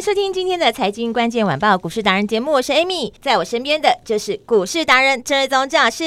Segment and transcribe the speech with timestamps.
[0.00, 6.04] 迎收听今天的财经关键晚报股市达人节目，我是 Amy，在我身边的就是股市达人郑瑞宗郑老师。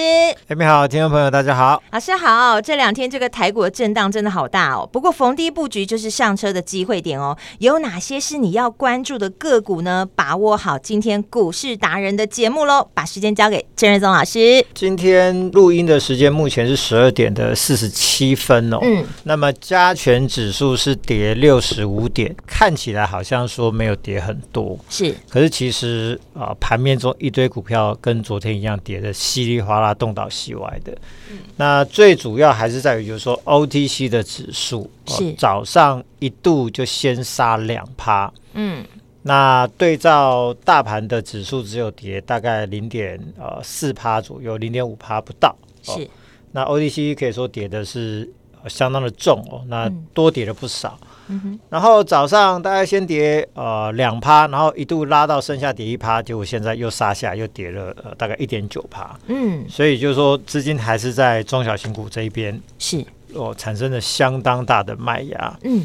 [0.50, 2.60] Amy 好，听众朋友大家好，老师好。
[2.60, 7.38] 这两天这个台股的震荡真的好大哦，不过逢低布局就是上车的机会点哦。
[7.60, 10.10] 有哪些是你要关注的个股呢？
[10.16, 14.66] 把握好今天股市达人的节目喽，把时间交给郑瑞宗老师。
[14.74, 18.80] 今天录音的时间目前是十二点的四十七分哦。
[18.82, 23.72] 嗯，那么加权指数是跌六十五点，看起来好像说。
[23.83, 30.92] 没有跌很多，是，可是其实啊，呃，盘面中一堆股票跟昨天一样跌的稀里哗啦，东倒西歪的。
[31.32, 38.86] 嗯，那最主要还是在于，就是说 OTC 的指数是，呃，早上一度就先杀两趴，嗯，
[39.22, 45.56] 那对照大盘的指数只有跌大概零点呃四趴左右，零点五趴不到，
[45.88, 46.10] 呃，是。
[46.52, 48.30] 那 OTC 可以说跌的是，
[48.62, 50.98] 呃，相当的重哦，那多跌了不少。
[51.02, 59.18] 嗯嗯、然后早上大概先跌呃两趴，然后一度拉到剩下跌一趴，结果现在又杀下，又跌了呃大概一点九趴。
[59.28, 63.00] 嗯，所以就是说资金还是在中小型股这一边是
[63.34, 65.60] 哦、呃、产生了相当大的卖压。
[65.64, 65.82] 嗯，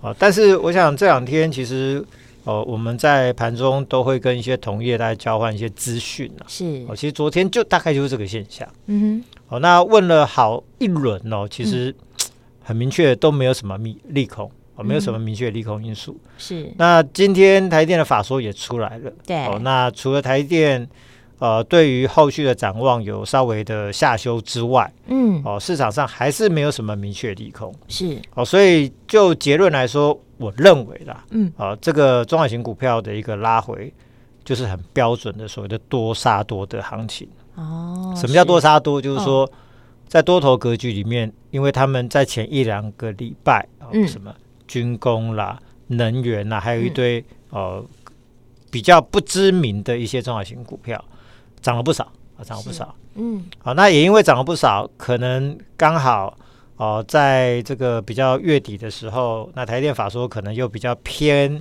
[0.00, 2.04] 哦、呃，但是我想这两天其实
[2.44, 8.66] 哦我们在盘中都会跟一些同业来交换一些资讯是哦、呃，其实昨天就大概就是这个现象。
[8.86, 12.30] 嗯哼，哦、呃，那问了好一轮哦，其实、嗯、
[12.62, 14.50] 很明确都没有什么利利空。
[14.78, 16.18] 哦，没有什么明确利空因素。
[16.24, 16.72] 嗯、是。
[16.78, 19.12] 那今天台电的法说也出来了。
[19.26, 19.44] 对。
[19.46, 20.88] 哦，那除了台电，
[21.40, 27.74] 呃，对于后续的展望有稍微的下修之外，嗯，哦，市场上还是没有什么明确利空。
[27.88, 28.16] 是。
[28.34, 33.92] 哦，所以就结论来说，我认为啦，嗯，啊、呃，这个中小型股票的一个拉回，
[34.44, 37.28] 就是很标准的所谓的多杀多的行情。
[37.56, 38.14] 哦。
[38.16, 39.02] 什么叫多杀多？
[39.02, 39.48] 就是说，
[40.06, 44.34] 在多头格局里面，因为他们在前一两个礼拜，哦、嗯，什么？
[44.68, 45.58] 军工啦、
[45.88, 47.18] 能源啦，还有一堆、
[47.50, 47.86] 嗯、呃
[48.70, 51.02] 比较不知名的一些中小型股票，
[51.62, 52.04] 涨了不少
[52.36, 52.94] 啊，涨了不少。
[53.14, 56.36] 嗯，好，那也因为涨了不少，可能刚好
[56.76, 61.56] 哦、呃，在这个比较月底的时候，那台电法说可能又比较偏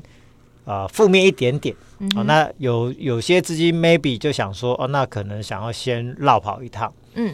[0.65, 1.73] 啊、呃、负面一点点。
[1.99, 6.93] 嗯，好，那有有些资金 maybe 就想说，哦，那可能想要先绕跑一趟。
[7.15, 7.33] 嗯，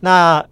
[0.00, 0.44] 那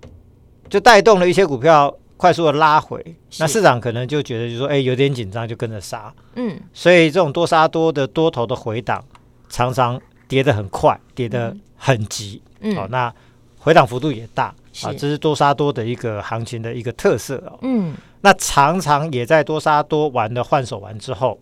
[0.71, 1.93] 就带动了一些股票。
[2.23, 3.05] 快速的拉回，
[3.41, 6.15] 那市场可能就觉得就说，哎，有点紧张，就跟着杀。
[6.37, 9.05] 嗯，所以这种多杀多的多头的回档，
[9.49, 12.41] 常常跌得很快，跌得很急。
[12.61, 13.13] 嗯，哦，那
[13.59, 17.59] 回档幅度也大啊，这是多杀多的一个行情的一个特色哦。
[17.63, 21.37] 嗯，那常常也在多杀多完的换手完之后，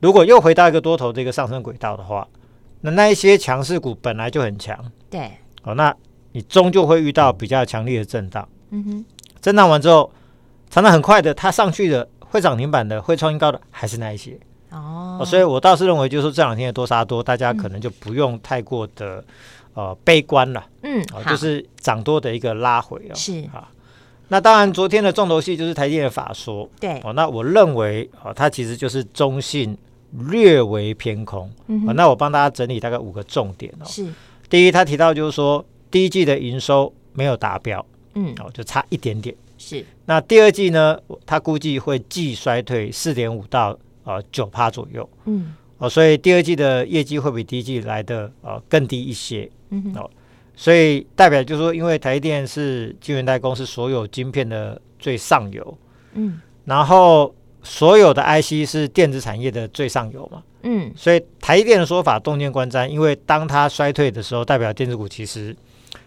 [0.00, 2.26] 如果又回到一个多头的一个上升轨道的话，
[2.80, 4.76] 那那一些强势股本来就很强。
[5.08, 5.30] 对，
[5.62, 5.94] 哦，那
[6.32, 8.48] 你终究会遇到比较强烈的震荡。
[8.70, 9.04] 嗯哼。
[9.48, 10.12] 震荡完之后，
[10.68, 14.38] 常常很快的，它上去的会涨停板的，会创新高的，还是那一些
[14.70, 15.22] 哦。
[15.24, 19.24] 所以我倒是认为，就是这两天的多杀多，大家可能就不用太过的
[19.72, 20.62] 呃悲观了。
[20.82, 23.14] 嗯，就是涨多的一个拉回哦。
[23.14, 23.66] 是啊，
[24.28, 26.68] 那当然，昨天的重头戏就是台电的法说。
[26.78, 29.74] 对哦，那我认为哦，它其实就是中性
[30.28, 31.50] 略微偏空。
[31.68, 33.86] 嗯，那我帮大家整理大概五个重点哦。
[33.86, 34.06] 是
[34.50, 37.82] 第一，他提到就是说第一季的营收没有达标。
[38.18, 39.34] 嗯，哦，就差一点点。
[39.56, 40.98] 是，那第二季呢？
[41.24, 45.08] 它估计会季衰退四点五到呃九趴左右。
[45.24, 49.50] 嗯，哦，所以第二季的业绩会比第一季来的呃更低一些。
[49.70, 50.08] 嗯，哦，
[50.54, 55.78] 所以代表就是说，因为台电是晶圆代工，是所有晶片的最上游。
[56.14, 60.42] 嗯，然后所有的 IC 是电子产业的最上游嘛。
[60.62, 65.54] 嗯，所以台电的说法洞见观瞻，因为当它衰退的时候，代表电子股其实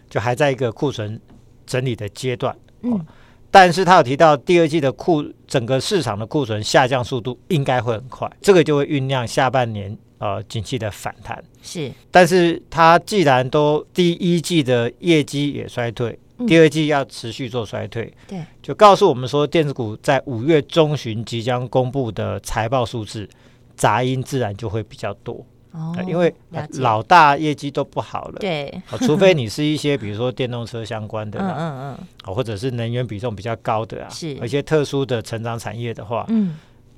[0.08, 1.20] 就还在一个库存。
[1.66, 3.04] 整理的阶段，嗯，
[3.50, 11.42] 但是他有提到第二季的库整个市场的库存下降速度应该会很快，这个就会酝酿下半年呃景气的反弹。
[11.62, 23.28] 是，但是他既然都第一季的业绩也衰退，嗯，第二季要持续做衰退，对，就告诉我们说电子股在五月中旬即将公布的财报数字
[23.76, 25.44] 杂音自然就会比较多。
[25.72, 26.32] 哦，因为
[26.80, 31.96] 老大业绩都不好了，对，除非你是一些比如说电动车相关的，嗯嗯
[32.26, 36.56] 嗯，或者是能源比重比较高的啊，是，而且特殊的成长产业的话，嗯，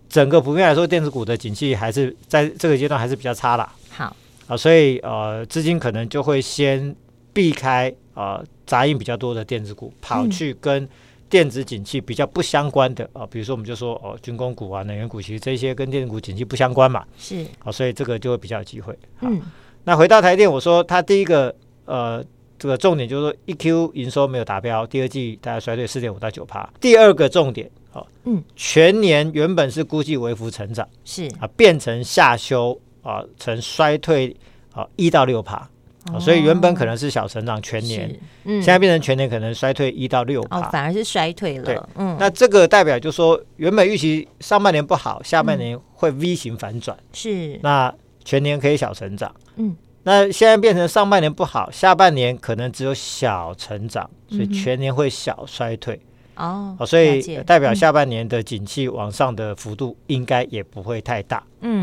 [0.09, 3.73] 整个普遍来说，电子股的景气还是在这个阶段还是比较差啦。
[3.91, 4.17] 好，
[4.49, 6.95] 啊，所以呃，资金可能就会先
[7.33, 10.89] 避开啊杂音比较多的电子股，跑去跟。
[11.35, 18.97] 电子景气比较不相关的啊，比如说我们就说哦，军工股啊、能源股，其实这些跟电子股景气不相关嘛，是啊，所以这个就会比较有机会。
[19.21, 19.43] 嗯，
[19.83, 21.53] 那回到台电，我说它第一个
[21.87, 22.25] 呃
[22.57, 26.73] 这个重点就是说一 Q 营收没有达标，第二季大概衰退四点五到九趴。
[26.81, 34.37] 第二个重点啊，嗯，全年原本是估计微幅成长，是啊，变成下修啊，成衰退
[34.73, 35.69] 啊一到六趴。
[36.13, 38.15] 哦、所以原本可能是小成长全年，
[38.45, 41.65] 嗯，现在变成全年可能衰退一到六趴，哦，反而是衰退了。
[41.65, 47.61] 对，嗯，那这个代表就是说，原本预期上半年不好，下半年会 V 型反转，是、嗯。
[47.63, 55.99] 那全年可以小成长，嗯，那现在变成上半年不好，下半年可能只有小成长，所以全年会小衰退。
[56.37, 61.43] 哦，哦，所以代表下半年的景气往上的幅度应该也不会太大。
[61.63, 61.81] 嗯，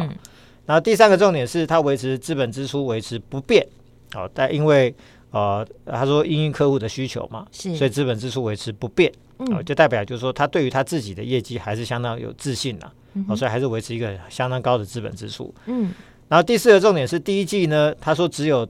[0.68, 3.66] 然后第三个重点是它维持资本支出维持不变。
[4.16, 4.94] 哦，但因为
[5.32, 15.54] 呃，他说因应客户的需求嘛，是，所以资本支出维持不变，哦、嗯呃，就代表就是说他对于他自己的业绩还是相当有自信呐、啊，哦、呃，所以还是维持一个相当高的资本支出。
[15.68, 15.94] 嗯，
[16.28, 18.68] 然后第四个重点是第一季呢，他说只有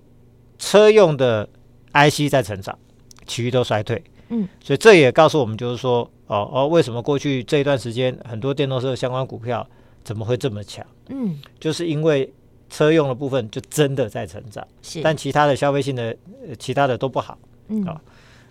[0.60, 1.50] 车用的
[1.94, 2.78] IC 在成长，
[3.26, 4.04] 其余都衰退。
[4.30, 9.68] 嗯，所以这也告诉我们就是说，哦哦，为什么过去这一段时间很多电动车相关股票
[10.04, 10.86] 怎么会这么强？
[11.10, 12.32] 嗯，就是因为。
[12.72, 16.16] 车用的部分就真的在成长，是，但其他的消费性的、
[16.48, 17.38] 呃、其他的都不好，
[17.68, 17.84] 嗯。
[17.84, 18.02] 啊，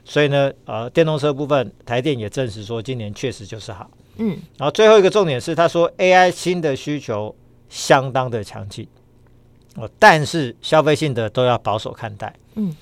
[0.04, 7.34] 所以呢，呃，电动车部分，台电也证实说今年确实就是好，嗯，然后最后一个重点是，他说 AI 新的需求
[7.68, 8.86] 相当的强劲，
[9.76, 12.74] 哦，但是消费性的都要保守看待，嗯，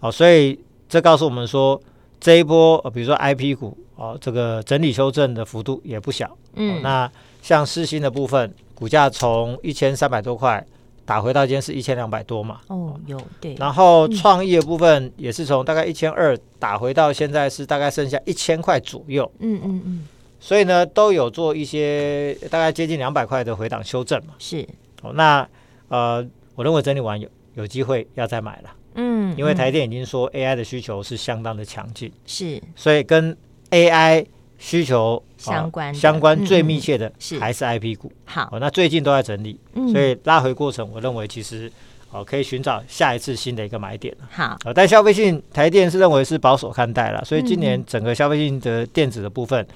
[0.00, 0.58] 哦，所以
[0.88, 1.80] 这告诉我们说，
[2.20, 10.64] 这一波，呃、比如说 IP 股，哦，这个整理修正的幅度也不小，嗯，哦、那像世芯的部分，股价从一千三百多块。
[11.06, 12.60] 打回到今天是一千两百多嘛？
[12.66, 13.54] 哦，有对。
[13.54, 19.30] 然后创意的部分也是从大概一千二打回到现在是大概剩下一千块左右。
[19.38, 20.08] 嗯嗯嗯。
[20.40, 24.34] 所以呢，都有做一些大概接近两百块的回档修正嘛。
[24.40, 24.66] 是。
[25.02, 25.48] 哦，那
[25.88, 26.26] 呃，
[26.56, 28.70] 我认为整理完有有机会要再买了。
[28.96, 29.32] 嗯。
[29.38, 32.12] 因为台电已经说 AI 的需求是相当的强劲。
[32.26, 32.60] 是。
[32.74, 33.36] 所以跟
[33.70, 34.26] AI。
[34.58, 38.10] 需求相关相关最密切的还是 IP 股。
[38.24, 39.58] 好，那最近都在整理，
[39.92, 41.70] 所以拉回过程，我认为其实
[42.10, 44.14] 哦可以寻找下一次新的一个买点。
[44.30, 49.66] 好，但消费性台电是认为是保守看待了，所以今年整个消费性的电子的部分，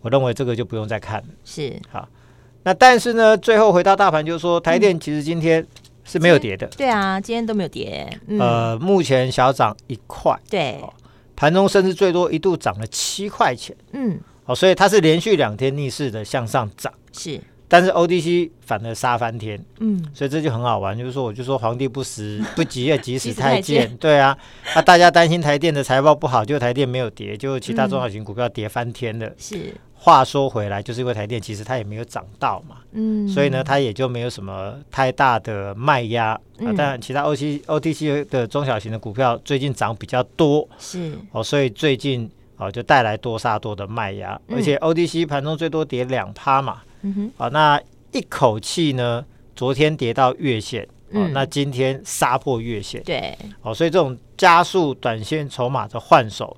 [0.00, 1.26] 我认为这个就不用再看了。
[1.44, 2.08] 是好，
[2.62, 5.66] 那但是呢，最后回到大盘，就是说台电其实今天
[6.04, 6.66] 是没有跌的。
[6.68, 8.08] 对啊，今天都没有跌。
[8.38, 10.38] 呃，目前小涨一块。
[10.48, 10.80] 对。
[11.38, 24.36] 盘中甚至最多一度涨了七块钱，嗯，好，所以它是连续两天逆势的向上涨，是，但是 ODC 反而杀翻天，嗯，所以这就很好玩，就是说我就说皇帝不死 不急也急死太监，对啊，
[24.74, 29.74] 那大家担心台电的财报不好，就台电没有跌，就其他中小型股票跌翻天了，是。
[30.00, 36.38] 话说回来，就是因为台电其实它也没有涨到嘛，嗯，所以呢，它也就没有什么太大的卖压。
[36.56, 41.18] 当然，其他 O C O T C 的中小型的股票最近涨比较多，是。
[41.32, 47.80] 哦，所以最近哦、啊、就带来多杀多的卖压，嗯、而且 ODC 盘中最多跌两趴嘛，嗯哼，啊，那
[48.12, 49.24] 一口气呢，
[49.54, 56.56] 昨天跌到月线，哦、啊，那今天杀破月线，对，哦，所以这种加速短线筹码的换手。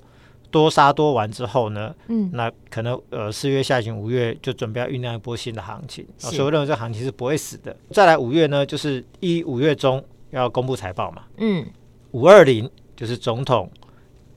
[0.49, 6.27] 多杀多完之后呢，嗯，那可能呃四月下旬五月就准备要酝酿一波新的行情，是。
[6.31, 7.73] 所以我认为这行情是不会死的。
[7.91, 11.65] 再来五月呢，就是一五月中要公布财报嘛，嗯，
[12.11, 13.71] 五二零就是总统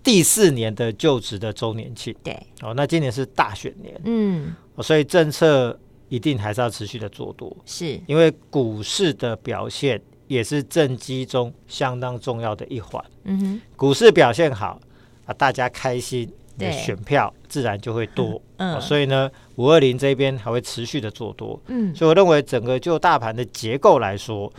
[0.05, 5.77] 第四年的就职的周年庆，对，哦，那今年是大选年，嗯，所以政策
[6.09, 14.81] 一定还是要持续的做多，是因为股市的表现也是政绩中相当重要的一环，嗯哼，股市表现好。
[15.27, 18.39] 啊，大家开心，的选票自然就会多。
[18.59, 21.59] 嗯，所以呢，五二零这边还会持续的做多。
[21.69, 24.53] 嗯，所以我认为整个就大盘的结构来说，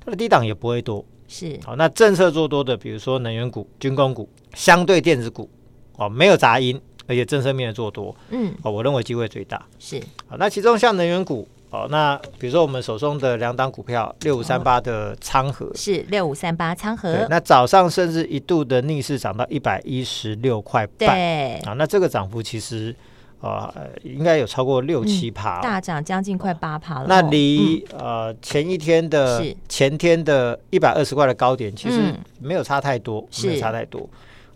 [0.00, 1.04] 它的低档也不会多。
[1.28, 5.50] 是，好，那政策做多的，比如说能源股、军工股，相对电子股，
[5.98, 8.14] 哦，没有杂音，而且政策面的做多。
[8.30, 9.64] 嗯，哦，我认为机会最大。
[9.78, 11.46] 是，好，那其中像能源股。
[11.68, 22.94] 哦，那比如说我们手中的两档股票，六五三八的仓和是六五三八仓和，那早上甚至一度的逆势涨到一百一十六块半，对，啊，那这个涨幅其实
[23.40, 23.68] 呃，
[24.04, 27.06] 应该有超过六七趴，大涨将近快八趴了。
[27.08, 34.08] 那离、嗯、呃前一天的前天的一百二十块的高点，其实没有差太多，嗯、没有差太多。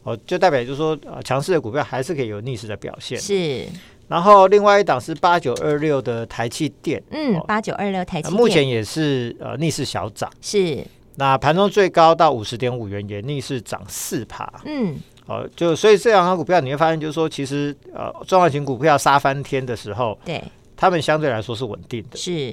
[0.02, 3.18] 哦，就代表就是说，呃，强势的股票还是可以有逆势的表现。
[3.18, 3.66] 是。
[4.08, 10.30] 然后另外一档是八九二六的台气电，嗯，八九二六台气电，目前也是呃逆势小涨。
[10.40, 10.84] 是。
[11.16, 14.50] 那盘中最高到五十点五元，也逆势涨四趴。
[14.64, 14.96] 嗯。
[15.26, 20.42] 哦，就所以这两张股票你会发现，就是说，其实呃，重要型股票杀翻天的时候，对，
[20.76, 22.16] 他们相对来说是稳定的。
[22.16, 22.52] 是，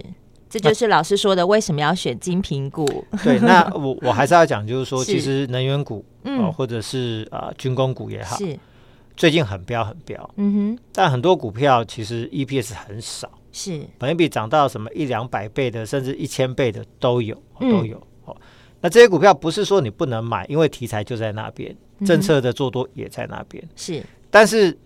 [0.50, 2.86] 这就是老师说的，为什么要选金平股？
[3.24, 8.58] 对，那我我还是要讲，就是说，其实能源股，嗯，或者是啊、呃、军工股也好，是
[9.16, 17.98] 最近很飙很飙，嗯哼，但很多股票其实 EPS 很少，是，本益比涨到什么一两百倍的，甚至一千倍的都有，都有。
[18.25, 18.36] 哦、嗯，
[18.82, 21.75] 那这些股票不是说你不能买，因为题材就在那边。
[22.06, 24.77] 政策的做多也在那边，嗯、是，但是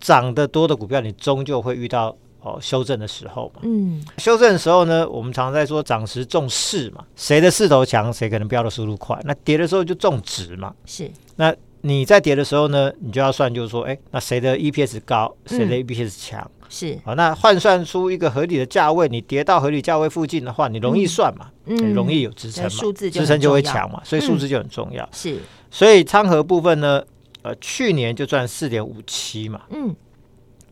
[0.00, 2.12] 涨得多的股票，你终究会遇到
[2.46, 3.62] 哦修正的时候嘛。
[3.64, 9.18] 嗯，修正的时候呢，我们常常在说涨时重势嘛，谁的势头强，谁可能飙的速度快。
[9.24, 10.72] 那跌的时候就重值嘛。
[10.84, 16.40] 是，那你在跌的时候呢，你就要算，就是说，哎，那谁的 EPS 高，谁的 EPS 强？
[16.40, 16.98] 嗯是。
[17.04, 25.08] 啊，那换算出一个合理的价位，你跌到合理价位附近的话，你容易算嘛，嗯，容易有支撑嘛，数字支撑就会强嘛，所以数字就很重要。
[25.12, 25.38] 是，
[25.70, 27.00] 所以仓和部分呢，
[27.42, 29.94] 呃，去年就赚四点五七嘛，嗯，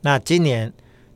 [0.00, 0.72] 那今年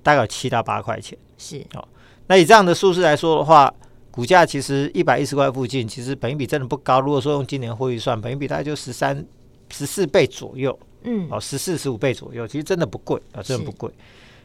[0.08, 1.86] 大概有七到八块钱，是哦。
[2.28, 3.70] 那以这样的数字来说的话，
[4.10, 6.98] 股价其实一百一十块附近，其实本益比真的不高。
[6.98, 9.22] 如果说用今年汇率算，本益比大概就十三、
[9.70, 13.92] 十四倍左右，嗯，哦，十四、十五倍左右，其实真的不贵啊，真的不贵。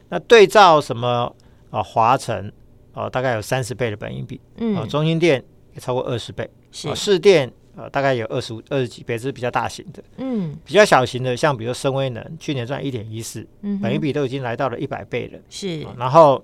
[0.09, 1.33] 那对照什么
[1.69, 1.81] 啊？
[1.81, 2.51] 华晨
[2.91, 5.41] 哦，大概有三十倍的本益比，嗯，啊，中心店
[5.73, 16.43] 也超过二十倍，是士电啊，大概有二十五、二十几倍，这是比较大型的，嗯，比较小型的，像比如深威能，去年赚一点一四，嗯，本一比都已经来到了一百倍了，是，然后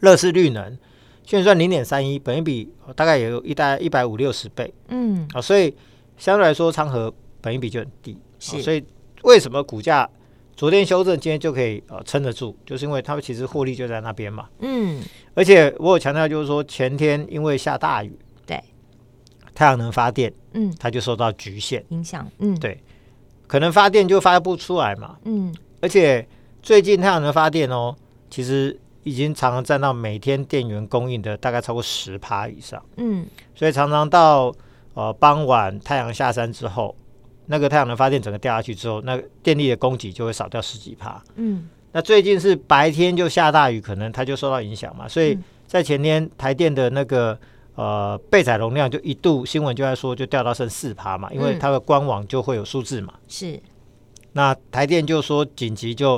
[0.00, 0.76] 乐视绿能
[1.24, 5.74] 去年赚零点三一，本一比大概也有一大概一百五六十倍，嗯，啊，所以
[6.16, 8.82] 相对来说，昌河本一比就很低，是，所以
[9.22, 10.08] 为什么股价？
[10.54, 14.48] 昨天修正，今天就可以呃撑得住，就是因为他们其实获利就在那边嘛。
[14.60, 15.02] 嗯，
[15.34, 18.31] 而且我有强调，就是说前天因为下大雨，对，
[19.54, 21.84] 太阳能发电，嗯，它就受到局限。
[21.88, 22.82] 影响，嗯，对，
[23.46, 26.26] 可能发电就发不出来嘛，嗯，而且
[26.62, 27.94] 最近太阳能发电哦，
[28.30, 34.54] 其实已经常常占到每天电源供应的大概超过十趴以上，嗯，所以常常到
[34.94, 36.94] 呃傍晚太阳下山之后。
[37.46, 41.20] 那个太阳能发电整个掉下去之后，那个电力的供给就会少掉十几趴。
[41.34, 45.08] 嗯，那最近是白天就下大雨，可能它就受到影响嘛。
[45.08, 47.36] 所以在前天台电的那个
[47.74, 53.14] 呃备载容量就一度新闻就在说就掉到剩四趴嘛，因为它的官网就会有数字嘛。
[53.28, 53.60] 是，
[54.32, 56.12] 那台电就说紧急就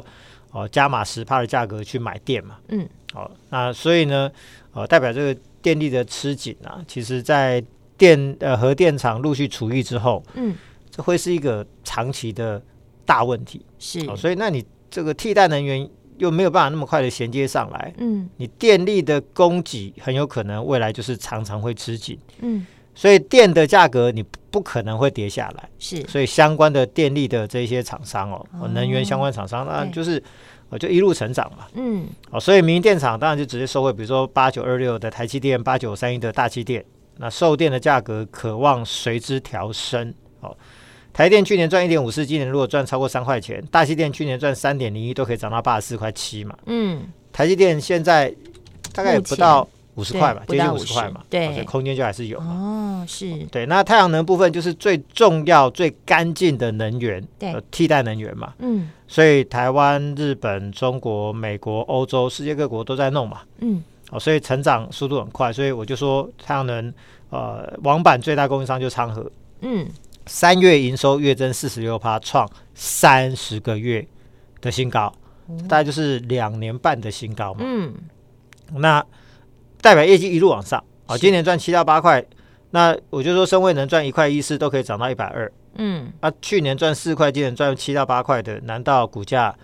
[0.51, 2.59] 哦、呃、加码十趴的价格去买电嘛。
[2.69, 4.31] 嗯，好、呃，那所以呢，
[4.73, 7.65] 呃，代表这个电力的吃紧啊，其实在
[7.97, 10.55] 电呃核电厂陆续除役之后，嗯。
[10.97, 12.63] 这会是一个长期的
[13.05, 28.69] 大问题，是、哦，所以那你这个替代能源又没有办法那么快的衔接上来，嗯，你电力的供给很有可能未来就是常常会吃紧，嗯，所以电的价格你不可能会跌下来，是，所以相关的电力的这些厂商哦，哦。
[28.69, 30.23] 能源相关厂商那就是
[30.69, 36.85] 我就一路成长嘛，嗯，哦，所以民营电厂当然就直接收回，比如说八九二六的台积电，八九三一的大气电，
[37.19, 40.57] 那售电的价格渴望随之调升，哦。
[41.15, 46.59] 台电去年赚一点五四，今年如果赚超过三块钱，大气电去年赚三点零一，都可以涨到八十四块七嘛。
[46.67, 48.35] 嗯，台积电现在
[48.93, 51.23] 大概不到五十块吧，接近五十块嘛。
[51.31, 52.37] 对，所以空间就还是有。
[52.41, 53.33] 哦，是。
[53.53, 58.53] 对，那太阳能部分就是最重要、最干净的能源，对，替代能源嘛。
[58.59, 63.43] 嗯，所以台湾、日本、中国、美国、欧洲、世界各国都在弄嘛。
[63.61, 63.81] 嗯，
[64.11, 66.93] 哦，所以成长速度很快，所以我就说太阳能，
[67.31, 69.31] 呃，网板最大供应商就昌河。
[69.61, 69.87] 嗯。
[70.27, 74.07] 三月营收月增四十六趴，创三十个月
[74.61, 75.13] 的新高，
[75.69, 77.61] 大概就是两年半的新高嘛。
[77.63, 77.95] 嗯，
[78.75, 79.05] 那
[79.81, 82.25] 代表业绩一路往上啊，今年赚七到八块，
[82.71, 85.51] 那我就说，升位能赚一块一四都可以涨到一百二。
[85.77, 89.55] 嗯，那去年赚四块，今年赚七到八块的，难道股价？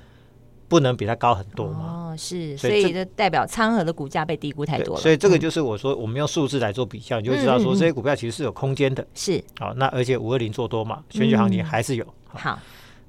[0.71, 2.13] 不能比它高很多嘛？
[2.13, 5.01] 哦，是，所以就代表仓和的股价被低估太多了。
[5.01, 9.05] 所以这个就是我说，我们用数字来做比较，嗯、你就知道说这些股票其实是有空间的。
[9.13, 12.05] 是，好，那而且五二零做多嘛，选举行情还是有。
[12.05, 12.59] 嗯、好，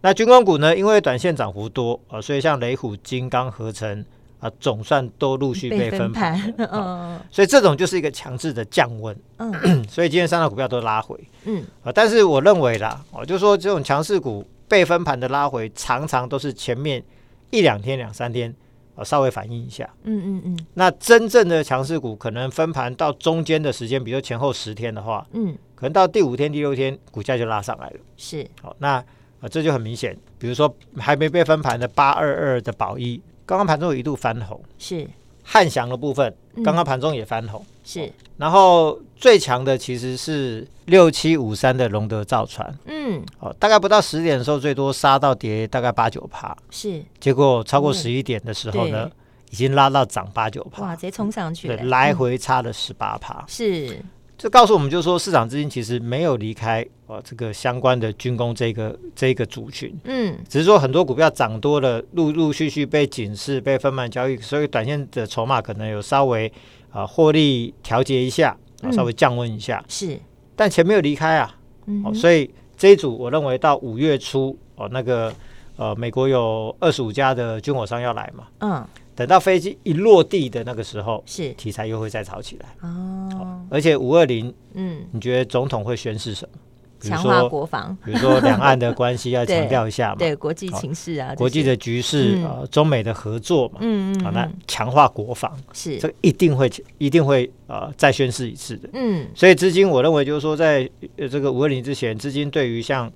[0.01, 0.75] 那军工股呢？
[0.75, 4.03] 因为短线涨幅多啊，所以像雷虎、金刚、合成
[4.39, 6.51] 啊，总算都陆续被分盘。
[6.57, 9.15] 嗯，所以这种就是一个强制的降温。
[9.37, 11.15] 嗯，所以今天三大股票都拉回。
[11.45, 17.03] 嗯，啊，但是我认为啦，我就说这种强势股被分盘的拉回，常常都是前面。
[17.51, 18.53] 一两天、两三天，
[18.95, 19.87] 呃，稍微反应一下。
[20.03, 20.65] 嗯嗯嗯。
[20.73, 27.99] 那真正的强势股可能分盘到中间的时间，比如前后十天的话，嗯，可能到第五天、第六天，股价就拉上来了。
[28.17, 28.47] 是。
[28.61, 29.03] 好，那
[29.49, 30.17] 这就很明显。
[30.39, 34.59] 比如说还没被分盘的八二二的宝一，刚刚盘中有一度翻红。
[34.77, 35.07] 是。
[35.51, 37.59] 汉翔的部分，刚刚盘中也翻红。
[37.59, 38.13] 嗯、是。
[38.37, 49.11] 然后最强的其实是六七五三的龙德造船，嗯，哦，大概不到十点的时候，最多杀到跌大概八九趴，是，结果超过十一点的时候呢，嗯、
[49.49, 53.99] 已经拉到涨八九趴，哇，直接冲上去，对，来回差了十八趴，是，
[54.41, 66.51] 这告诉我们就是说，市场资金其实没有离开啊这个相关的军工这个这个族群，嗯，只是说很多股票涨多了，陆陆续续被警示、被分盘交易，所以短线的筹码可能有稍微。
[66.89, 70.19] 啊，获利调节一下，啊，稍微降温一下，嗯、是，
[70.57, 71.55] 但钱没有离开啊，
[71.85, 75.33] 嗯、哦，所以这一组我认为到五月初，哦，那个
[75.77, 81.51] 呃，美国有二十五家的军火商要来嘛，嗯，等到飞机一落地的那个时候，是。
[81.53, 86.57] 题材又会再炒起来，哦，哦而且五二零，嗯，你觉得总统会宣誓什么？
[87.03, 95.97] 强化国防，比如说两岸的 关系要强调一下嘛，对，对国际情势啊，国际的局势、嗯、呃，中美的合作嘛，嗯嗯，好，那强化国防是。
[95.97, 100.87] 这个一定会一定会呃再宣誓一次的，嗯，所以资金我认为就是说在
[101.17, 103.11] 这个五二零之前，资金对于像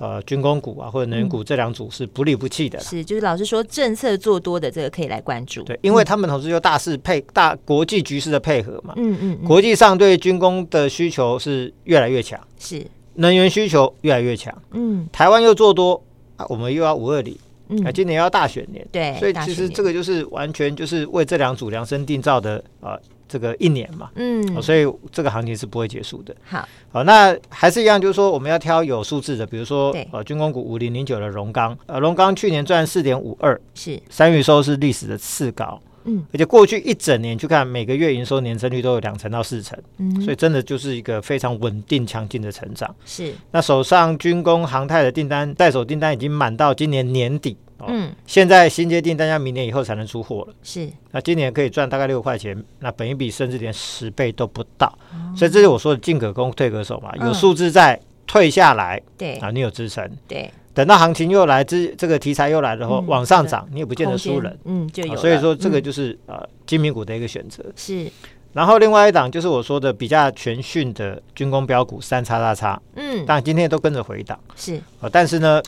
[0.00, 12.84] 呃军工股啊或者能源股这两组是不离不弃的，是就是老实说政策做多的这个可以来关注，对，因为他们同时又大势配大国际局势的配合嘛，嗯嗯，国际上对军工的需求是越来越强，是。
[13.14, 16.02] 能源需求越来越强，嗯，台湾又做多
[16.36, 17.36] 啊，我们又要五二零，
[17.70, 22.98] 嗯，啊，今年要大选年，对，所以其实这个就是完全就是为这两组量身定造的啊，
[23.28, 26.34] 这个一年嘛，嗯，哦，所以这个行情是不会结束的。
[26.44, 35.80] 好，好，那还是一样，就是说我们要挑有数字的，比如说对呃军工股五零零九的荣刚，呃荣刚去年赚四点五二，是三月收是历史的次高。
[36.04, 42.94] 嗯，而且过去一整年去看，每个月营收年增率都有两成到四成，嗯，所以真的就是一个非常稳定强劲的成长。
[43.04, 50.54] 是，那手上军工航太的订单在手订单已经满到今年年底，哦、嗯，现在新接订单要明年以后才能出货了。
[50.62, 59.34] 是，那今年可以赚大概六块钱，那本一比甚至连十倍都不到，哦、所以这是我说的进可攻退可守嘛，有数字在退下来，嗯、对。
[59.36, 60.50] 啊，你有支撑，对。
[60.72, 65.16] 等到行情又来，这这个题材又来的话，往上涨，你也不见得输人，嗯，就有。
[65.16, 67.64] 所以说这个就是呃精品股的一个选择。
[67.74, 68.06] 是。
[68.52, 74.80] 然后另外一档就是我说的比较全讯的军工标股三叉叉叉，嗯，当然今天都跟着回档，是。
[75.10, 75.60] 但是呢，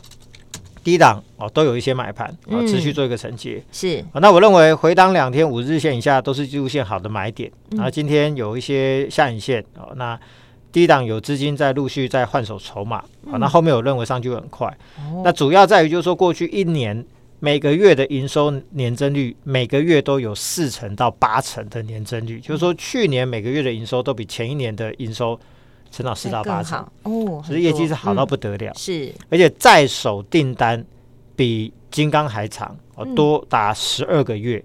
[0.84, 3.62] 低档哦都有一些买盘啊，持续做一个承接。
[3.72, 4.04] 是。
[4.14, 10.18] 那我认为回档两天五日线以下都是技术线好的买点，然后今天有一些下影线哦，那。
[10.72, 14.74] 低档有资金在陆续在换手筹码，好，那后面我认为上去很快。
[15.22, 17.04] 那主要在于就是说，过去一年
[17.40, 25.38] 每个月的营收年增率，每个月都有四成到八成的年增率，就是说去年每个月的营收都比前一年的营收
[25.90, 26.78] 成长四到八成。
[27.02, 28.72] 哦，所以业绩是好到不得了。
[28.74, 30.82] 是，而且在手订单
[31.36, 34.64] 比金刚还长，哦，多达十二个月。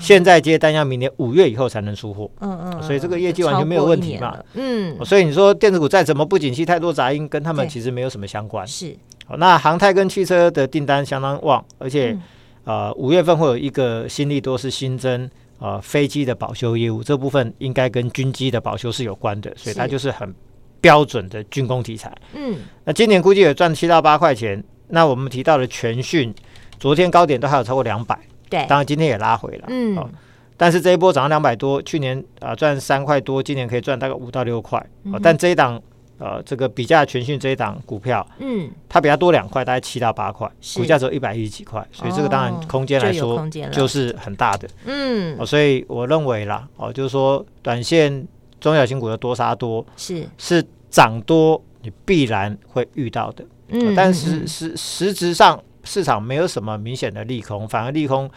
[0.00, 8.66] 现在接单要明年五月以后才能出货，嗯嗯，所以这个业绩完全没有问题嘛，嗯，所以你说电子股再怎么不景气，太多杂音，跟他们其实没有什么相关。
[8.66, 12.16] 是，好，那航太跟汽车的订单相当旺，而且
[12.64, 20.34] 呃五月份会有一个新力多是新增呃飞机的保修业务，这部分应该跟军机的保修是有关的，所以它就是很
[20.80, 22.12] 标准的军工题材。
[22.34, 24.62] 嗯，那今年估计也赚七到八块钱。
[24.88, 26.32] 那我们提到的全讯，
[26.78, 28.16] 昨天高点都还有超过两百。
[28.54, 30.08] 对，当然今天也拉回了，嗯、哦，
[30.56, 34.78] 但是这一波涨到两百多，去年啊赚三块多，今年可以赚大概五到六块，
[35.12, 35.82] 哦、但这一档
[36.18, 48.24] 呃这个比价全讯这一档股票，嗯，它比它多两块，大概七到八块，股价只有一百一十几块，所以这个当然空间来说就是很大的，嗯、哦，所以我认为啦，哦，就是说短线
[48.60, 50.24] 中小型股的多杀多是。
[50.38, 55.60] 是涨多你必然会遇到的，嗯、哦，但是实实质上。
[55.84, 58.30] 市场没有什么明显的利空，反而利空，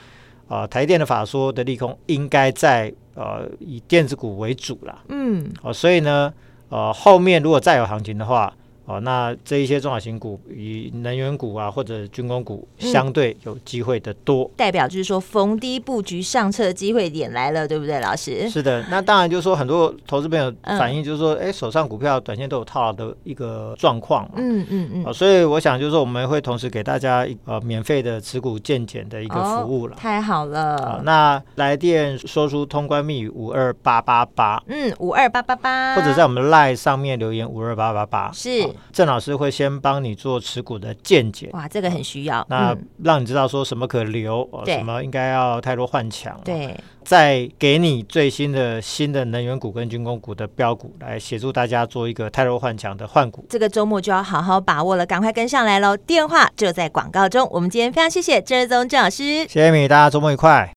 [0.47, 6.33] 呃，台电的法说的利空应该在呃以电子股为主啦，嗯，哦，所以呢，
[6.69, 8.53] 呃，后面如果再有行情的话。
[8.87, 18.49] 哦，那这一些中小型股，以能源股啊或者军工股，相对有机会的多，嗯，代表就是说逢低布局上车机会点来了，对不对，老师？
[18.49, 38.65] 是的，那当然就是说很多投资朋友反映就是说，哎，嗯，手上股票短线都有套牢的一个状况嘛，嗯嗯嗯，哦，所以我想就是说我们会同时给大家呃免费的持股健检的一个服务了，哦，太好了，哦，那来电说出通关密语五二八八八，嗯，五二八八八，或者在我们 LINE 上面留言五二八八八，是。
[38.91, 41.49] 郑老师会先帮你做持股的见解。
[41.53, 42.45] 哇，这个很需要。
[42.49, 46.39] 那让你知道说什么可留，对什么应该要太多换强。
[46.43, 46.75] 对。
[47.03, 53.45] 再给你最新的新的能源股跟军工股的标股，来协助大家做一个太弱换强的换股。
[53.47, 55.95] 这个周末就要好好把握了，赶快跟上来喽！
[55.95, 57.47] 电话就在广告中。
[57.49, 60.76] 我们今天非常谢谢郑日宗郑老师，谢谢米，大家周末愉快。